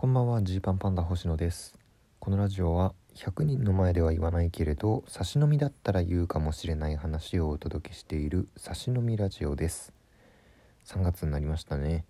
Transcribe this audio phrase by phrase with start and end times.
[0.00, 1.76] こんばんはジーパンパンダ星野です。
[2.20, 9.92] このラジオは100人の前では言わないけれど差し飲みだったら言うかもしれない話をお届けしている差し飲みラジオです。
[10.86, 12.04] 3月になりましたね。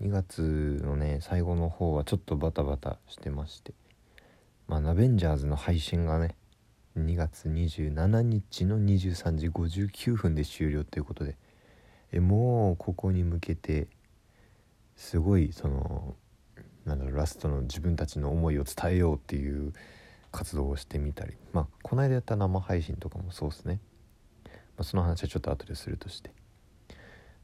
[0.00, 3.74] 2月のね最後の方はちょっとバタバタしてまして。
[4.68, 6.36] まあナベンジャーズの配信がね
[6.96, 11.34] 2月27日の23時59分で終了ということで
[12.12, 13.88] えもうここに向けて
[14.94, 16.14] すごいその
[16.86, 19.72] なんだろうラストの自分たちの思いを伝えようっていう
[20.32, 21.34] 活動をしてみたり。
[21.52, 23.80] まあこの間やった生配信とかもそうですね、
[24.44, 26.30] まあ、その話はちょっと後でするとして。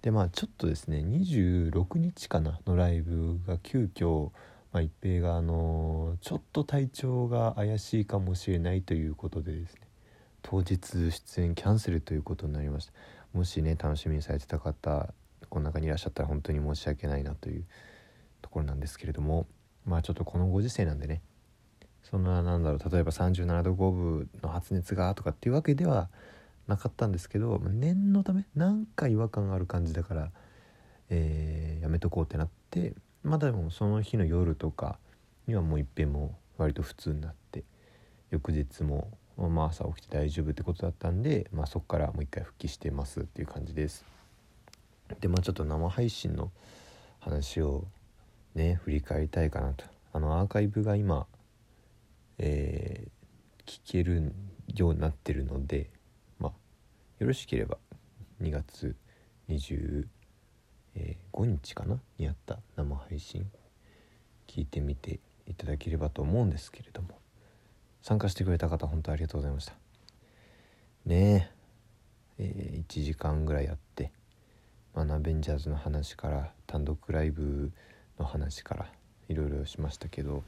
[0.03, 4.31] でまあちょっとですね26日かなのライブが急遽
[4.73, 9.81] まあ、一平があのちょっと体調が怪しいかもしれないということでですね
[10.41, 12.93] 当日出演キャンセルということになりました。
[13.33, 15.13] もしね楽しみにされてた方
[15.49, 17.65] この中にいらっしゃったら本当に申し訳ないなという
[18.43, 19.47] ところなんですけれども
[19.87, 21.23] まあちょっとこのご時世なんでね
[22.03, 26.09] そんななんだろう例えば37度5分の発熱がとかっていうわけでは
[26.67, 30.31] なかったんですけど念のためなんか違和感がある感じだから、
[31.11, 34.99] えー、やめとこうってなってまだでもその日の夜とか
[35.47, 37.65] にはもういっぺんも割と普通になって
[38.31, 44.05] 翌日も、まあ、朝起きて大丈夫ってことだったんで、まあ、そこからもう一回復帰してますっていう感じです。
[45.21, 46.51] でまあちょっと生配信の
[47.21, 47.85] 話を
[48.55, 49.85] ね振り返りたいかなと。
[50.13, 51.27] あのアーカイブが今、
[52.39, 54.33] えー、聞ける
[54.75, 55.91] ようになってるので
[56.39, 56.53] まあ
[57.19, 57.79] よろしければ
[58.43, 58.95] 2月
[59.49, 60.07] 25
[61.45, 61.99] 日かな？
[62.19, 63.51] にあった生配信
[64.47, 67.19] 聞いてみていただければと思うんですけれども
[68.03, 69.73] 参加してくれた方本当ありがとうございました。
[71.07, 71.51] ね
[72.39, 74.13] ええー、1時間ぐらいやって
[74.95, 77.73] 「まあ、ナベンジャーズ」の話から単独ライブ
[78.19, 78.87] の話から
[79.29, 80.43] いろいろしましたけど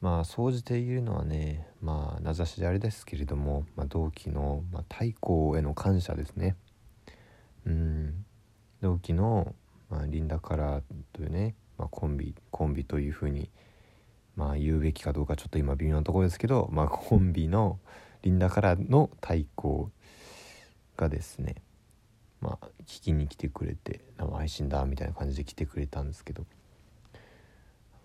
[0.00, 6.56] まあ総じて言えるのはねまあ名指しであれですけれども、まあ、同期の、まあ、太鼓への感謝ですね。
[7.66, 8.24] うん。
[8.82, 9.54] 同期の、
[9.88, 10.82] まあ、リンダカラー
[11.14, 13.48] というね、まあ、コンビコンビというふうに
[14.36, 17.78] まあ言うべきかどうかちょっと今微妙なところですけど、まあ、コンビの
[18.22, 19.90] リンダカラーの太鼓
[20.96, 21.56] がですね
[22.44, 26.44] まあ聞きに来てくれて生配信だみたいな感じで来てくれたんですけど。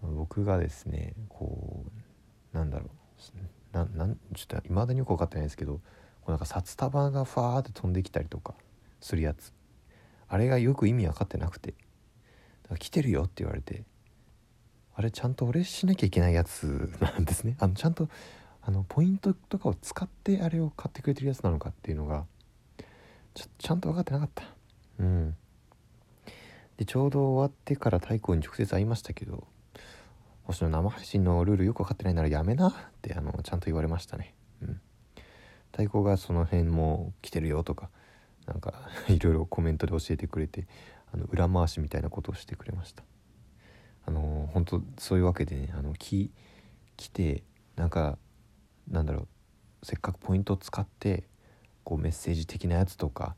[0.01, 1.83] 僕がですねこ
[2.53, 2.89] うなんだろう。
[3.73, 5.81] ななんちょっといまだによく分かってないですけどこ
[6.27, 8.55] うなんか札束がファーって飛んできたりとか
[9.01, 9.53] するやつ。
[10.27, 11.73] あれがよく意味分かってなくて
[12.79, 13.83] 「来てるよ」って言われて
[14.95, 17.55] あれちゃんと俺しなきゃいけないやつなんですね。
[17.59, 18.09] あのちゃんと
[18.61, 22.25] あのポイントとかを使ってあれを買ってくれてるやつなのかっていうのが
[23.33, 24.43] ちちゃんと分かってなかった。
[24.99, 25.35] うん。
[26.77, 29.45] でちょうど終わってから太鼓に直接会いましたけど
[30.43, 34.33] 星野生配信のルールよく分かってないならやめなってあのちゃんと言われましたね。
[34.61, 34.81] うん。
[35.71, 37.89] 太鼓がその辺も来てるよとか
[38.47, 38.73] なんか
[39.07, 40.67] いろいろコメントで教えてくれて
[41.13, 43.03] あの裏回しみたいなことをしてくれました。
[44.05, 46.31] あの本当そういうわけでねあの来
[46.97, 47.43] 来て
[47.75, 48.17] なんか
[48.89, 49.27] なんだろ
[49.83, 51.25] うせっかくポイントを使って
[51.89, 53.35] こうメッセージ的なやつとか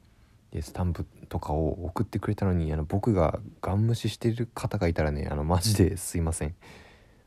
[0.52, 6.56] でスタンプとかを送ってくれたのにあの僕がガン無視してる方がいたらねあのマジですいません。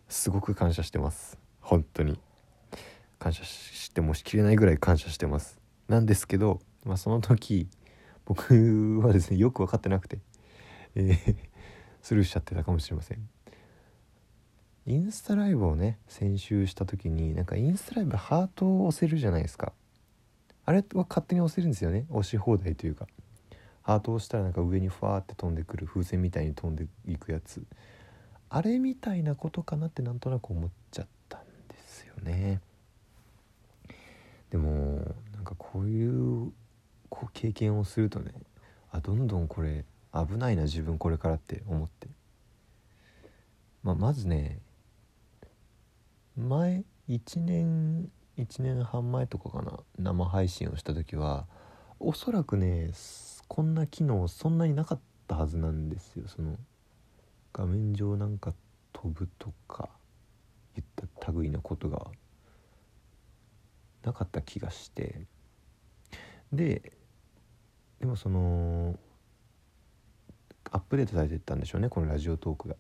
[0.06, 1.38] すごく感謝してます。
[1.62, 2.20] 本当に。
[3.18, 5.58] 感謝してもしきれないぐらい感謝してます。
[5.88, 7.68] なんですけど、まあ、その時
[8.26, 10.18] 僕はですねよく分かってなくて、
[10.94, 11.36] えー、
[12.02, 13.26] スルーしちゃってたかもしれません。
[14.84, 19.72] インスタライブをね先週した時になんかインスタライブハートを押せるじゃないですか。
[20.66, 22.06] あれは勝手に押せるんですよね？
[22.10, 23.06] 押し放題というか。
[23.82, 27.62] ハートを押したらなんか上にファーって飛んでくる風船みたいに飛んでいくやつ。
[28.48, 32.60] あれみたいなことかなってなんとなく思っちゃったんですよね。
[34.48, 36.06] でもなんかこうい
[36.47, 36.53] う
[37.10, 38.32] こう経験をするとね
[38.91, 42.08] あどんどんこれ危ないな自分これからって思って、
[43.83, 44.60] まあ、まずね
[46.36, 48.09] 前1年
[48.39, 51.47] 1年半前とかかな生配信をした時は
[52.01, 52.91] おそらくね
[53.48, 56.57] こんな機能そんなになかったはずなんですよその
[57.53, 58.53] 画面上なんか
[58.92, 59.89] 飛ぶとか
[60.75, 62.07] 言った類のことが
[64.03, 65.27] なかった気がして
[66.53, 66.92] で
[68.01, 68.98] でもその
[70.71, 72.77] アップデートされてったんでしょうねこのラジオトークが。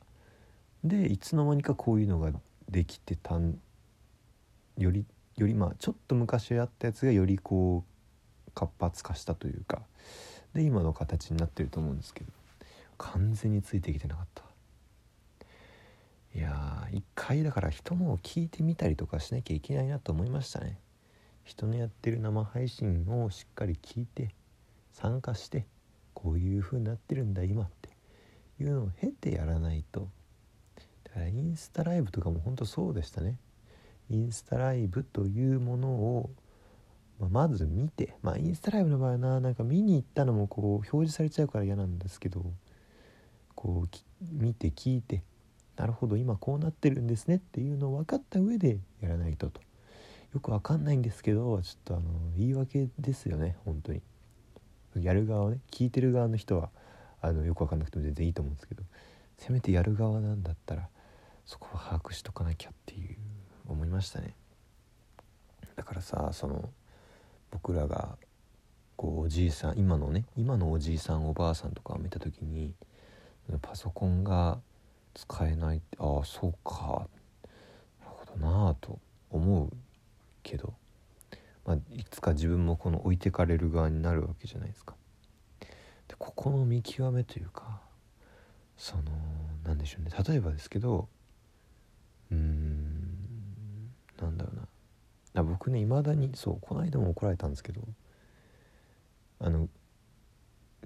[0.82, 2.30] でいつの間にかこういうのが
[2.68, 3.58] できてたん
[4.76, 9.82] よりよりまあちょっと昔やったやつがよりこう活発化したというか
[10.54, 12.30] で今の形になってると思うんですけど
[12.98, 14.44] 完全についてきてなかった。
[16.34, 20.78] いや一回だから人のを聞いてみたりとかしなきゃいけないなと思いましたね。
[21.44, 24.30] 人のやってる生配信をしっかり聞いて
[24.92, 25.66] 参加して
[26.12, 27.90] こういう風になってるんだ今って
[28.60, 30.08] いうのを経てやらないと。
[31.04, 33.36] だからインスタライブとかも本当そうでしたね。
[34.10, 36.30] インスタライブというものを、
[37.18, 42.44] まあ、まず見てまあインスタライブの場合はななんか見に行ったのもこう表示されちゃうから嫌なんですけど
[43.54, 43.88] こう
[44.32, 45.22] 見て聞いて
[45.76, 49.60] なるほど今こうなってるんですねっていうのを分かった上でやらないとと。
[50.34, 54.02] よく分かんないんですけどちょっとあの言い訳ですよね本当に。
[54.96, 56.70] やる側はね聞いてる側の人は
[57.20, 58.82] あのよく分かんなくても全然いいと思うんですけど
[59.38, 60.88] せめてやる側なんだったら
[61.46, 63.16] そこは把握しとかなきゃっていう。
[63.66, 64.34] 思いましたね。
[65.76, 66.70] だからさその
[67.50, 68.16] 僕らが
[68.96, 72.74] こうおじいさん今のね今のおじいさんおばあさんとかを見た時に
[73.60, 74.58] パソコンが
[75.14, 77.08] 使えないってああそうか。
[78.00, 78.98] なるほどなあと
[79.30, 79.72] 思う
[80.42, 80.74] けど、
[81.66, 84.94] まあ、いつか自分もこの置いてかれる側になるわけじゃないですか。
[86.08, 87.80] でここの見極めというか
[88.76, 89.02] その
[89.64, 90.10] 何でしょうね。
[90.28, 91.08] 例えばですけど
[92.30, 92.83] うん
[94.20, 94.68] なんだろうな。
[95.36, 97.82] あ僕ねいまだにそうこの間も怒られたんですけど
[99.40, 99.68] あの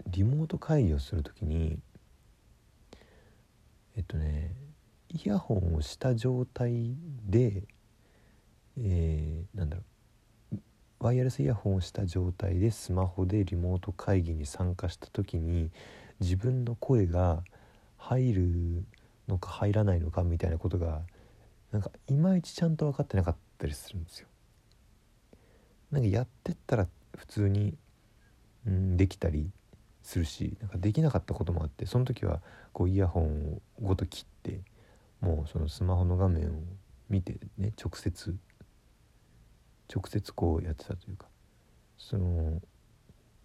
[0.06, 1.78] リモート会議をする時に
[3.96, 4.54] えっとね
[5.10, 6.94] イヤホンをした状態
[7.26, 7.64] で、
[8.78, 9.82] えー、なんだろ
[10.52, 10.56] う
[11.00, 15.70] ワイヤレスイヤホンをした状態でスマホでリモート会議に参加した時に
[16.20, 17.42] 自分の声が
[17.96, 18.84] 入る
[19.28, 21.02] のか入らないのかみたいなことが
[21.72, 24.28] なんかいまいちちゃんと分かってなかったりするんですよ。
[25.90, 26.86] なんかやってったら
[27.16, 27.76] 普通に、
[28.66, 29.50] うん、できたり
[30.02, 32.40] するしなんかできなかったこともあってその時は
[32.72, 34.60] こうイヤホンをごと切って
[35.20, 36.52] もうそのスマホの画面を
[37.08, 38.36] 見てね直接
[39.92, 41.26] 直接こうやってたというか
[41.96, 42.60] その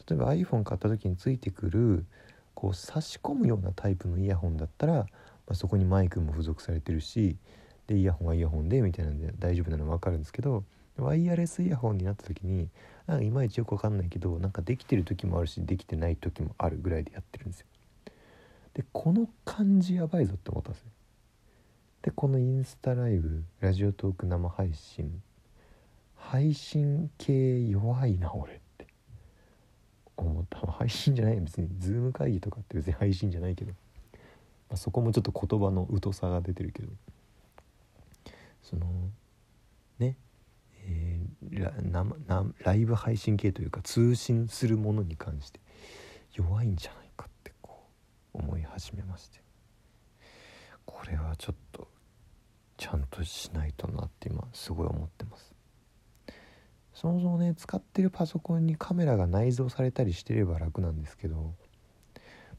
[0.08, 2.06] 例えば iPhone 買った時についてくる
[2.54, 5.08] こう差し込むようなタイプのイヤホンだったら、ま
[5.50, 7.38] あ、そこにマイクも付属されてるし
[7.88, 10.63] でイヤホンはイヤホンでみたいなんで大丈夫なの分かるんですけど
[10.97, 12.69] ワイヤレスイヤホンになった時に
[13.07, 17.68] なんかいまいちよく分かんないけどなんかできてる時もあるしできてない時もあるぐらいでやってるんですよ。
[18.74, 20.91] でこの感じやばいぞって思ったんですね。
[22.03, 25.21] でこのインスタライブラジオトーク生配信
[26.15, 28.88] 配信系弱いな俺って
[30.18, 36.89] 思った配信じゃない別にズーム会議とかって別に配信じゃないけど、まあ、そこもちょっと言葉の疎さが出てるけど
[38.63, 39.12] その
[40.00, 40.18] ね
[40.86, 45.62] えー、ライブ配信系というか通信するものに関して
[46.33, 47.83] 弱いんじゃないかってこ
[48.33, 49.44] う思い始めまして。
[50.86, 51.88] これはちょっと
[52.77, 55.54] ちゃんとしないとなって今すごい思ってます。
[56.94, 61.56] そもそもね使ってるパソコンにカメラが内蔵されたりしてれば楽なんですけど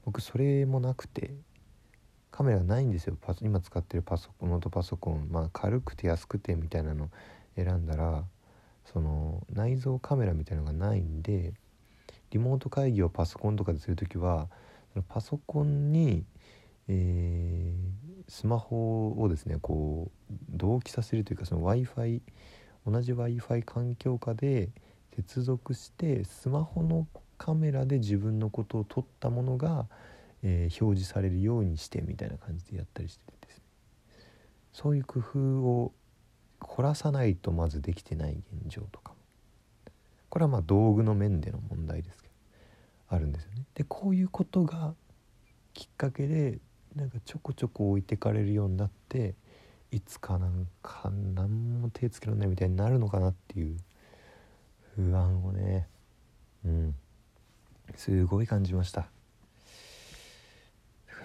[0.05, 1.35] 僕それもなくて
[2.35, 3.17] カメラないんですよ。
[3.21, 5.29] パ今使ってるパソコンノートパソコン。
[5.31, 7.09] まあ軽くて安くてみたいなの
[7.55, 8.25] 選んだら
[8.87, 11.53] その内蔵カメラみたいなのがないんで
[12.33, 14.49] リモート会議をパソコンとかでする時は
[15.09, 16.25] パソコンに、
[16.89, 22.21] えー、スマホをですねこう同期させるというかその w i f i
[22.85, 24.71] 同じ w i f i 環境下で
[25.15, 27.07] 接続してスマホの
[27.39, 29.87] カメラで自分のことを撮ったものが、
[30.47, 33.65] えー、表示されるようにしてみたいな感じでやったりしてですね。
[34.73, 35.93] そういう工夫を
[36.61, 39.17] 凝らさないとまずできてない現状とかも。
[40.29, 42.35] これはまあ道具の面での問題ですけど
[43.09, 43.65] あるんですよね。
[43.75, 44.95] でこういうことが
[45.73, 46.59] きっかけで
[46.95, 49.35] なんかちょこちょこ置いてかれるようになって
[49.91, 53.77] いつかなんか何も手つけられないみたいになるのかなっていう
[54.97, 55.89] 不安をね
[56.65, 56.95] うん
[57.97, 59.14] すごい感じました。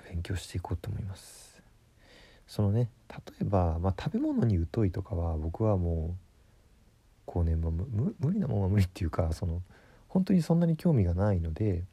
[0.10, 1.62] 勉強していこうと思います
[2.48, 6.30] そのね例えば、まあ、食べ物に疎いとかは僕はもう
[7.26, 7.72] こうね、まあ、
[8.20, 9.62] 無理なもんは無理っていうかその
[10.08, 11.84] 本当にそんなに興味がないので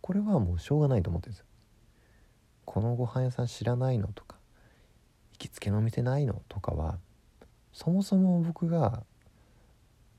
[0.00, 1.46] これはもうしょうがないと思ってるんですよ。
[2.64, 4.36] このご飯屋さん知らないのとか
[5.32, 6.98] 行きつけのお店ないのとかは
[7.72, 9.02] そもそも僕が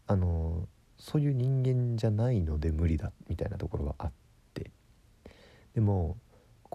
[0.07, 4.11] あのそういう人間じゃないので無理だみたいなところはあっ
[4.53, 4.71] て
[5.73, 6.17] でも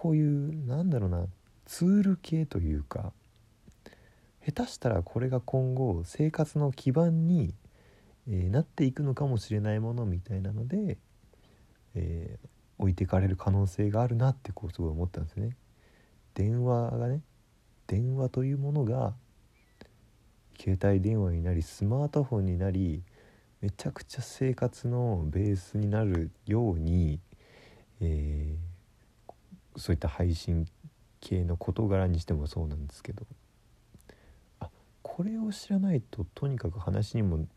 [0.03, 1.27] こういうなんだろうな
[1.65, 3.13] ツール系というか
[4.45, 7.53] 下手したらこれが今後生活の基盤に、
[8.27, 10.97] えー、なっていくのかもしれないものみたいなので、
[11.95, 12.47] えー、
[12.79, 15.55] 置いていかれる可能性があるなってこうすごい思ったんですね。
[16.33, 17.21] 電話がね
[17.87, 19.13] 電話というものが
[20.59, 23.03] 携帯電話になりスマートフォンになり
[23.61, 27.21] めちゃくちゃ生活のベースになるように、
[28.01, 28.72] えー、
[29.77, 30.67] そういった配信
[31.21, 33.25] 系の事柄にしてもそうなんですけど。
[34.59, 34.69] あ
[35.01, 37.47] これを知らないととにかく話にも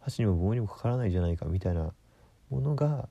[0.00, 1.92] 箸にも棒にもかからないじゃないかみたいな
[2.50, 3.08] ものが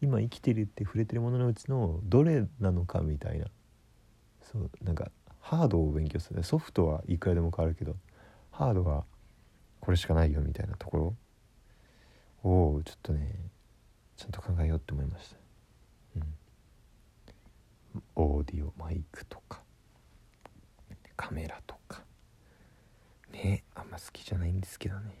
[0.00, 3.46] 今生きてるって触れてるもののうちのどれなのかみたいな。
[4.42, 5.10] そうなんか
[5.40, 6.42] ハードを勉強する。
[6.42, 7.96] ソフトはいくらでも変わるけど
[8.50, 9.04] ハードは
[9.80, 10.96] これしかないよみたいなとこ
[12.42, 13.34] ろをちょっとね
[14.16, 15.36] ちゃんと考えようって思いました、
[18.16, 19.62] オーディオマイクとか
[21.16, 22.02] カメラとか。
[23.32, 25.14] ねあんま好きじゃないんですけどね。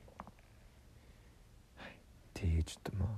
[1.76, 1.90] はい。
[1.90, 1.94] っ
[2.32, 3.08] ていうちょっとまあ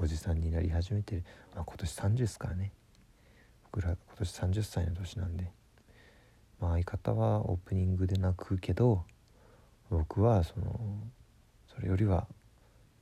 [0.00, 2.72] おじさんになり始めてる、まあ、今年30ですからね。
[3.64, 5.50] 僕ら今年30歳の年なんで。
[6.60, 9.04] まあ相方はオープニングで泣くけど
[9.90, 10.80] 僕はその
[11.74, 12.26] それよりは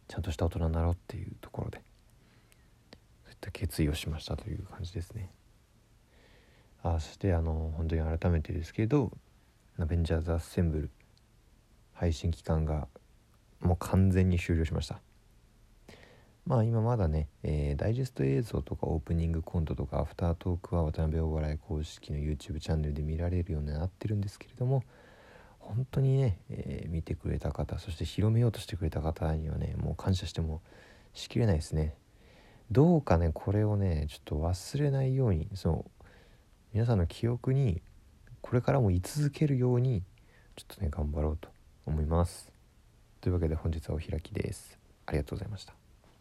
[0.09, 1.83] ちゃんとした大人になろうっていうところで
[3.25, 5.31] そういった決意をしましたという感じですね。
[6.83, 9.13] あそしてあの本当に改めてですけど
[9.79, 10.91] 「アベンジャーズ・アッセンブル」
[11.93, 12.89] 配信期間が
[13.61, 15.01] もう完全に終了しました。
[16.47, 24.83] まあ今まだね、えー、ダイジェスト映像とかオープニングコントとかアフタートークは渡辺お笑い公式の YouTube チャンネルで見られるようになってるんですけれども
[25.59, 30.63] 本当にね、えー、見てくれた方そして広めようとしてくれた方にはねもう感謝しても
[31.13, 31.95] しきれないですね。
[32.71, 35.85] どうかねこれをねちょっと忘れないようにその
[36.73, 37.83] 皆さんの記憶に
[38.41, 40.03] これからも居続けるように
[40.55, 41.49] ちょっとね頑張ろうと
[41.85, 42.53] 思います。
[43.21, 44.79] というわけで本日はお開きです。
[45.07, 45.80] ありがとうございました。